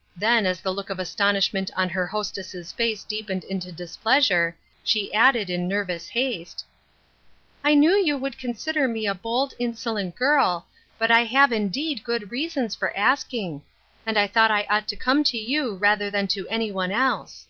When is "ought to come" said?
14.70-15.22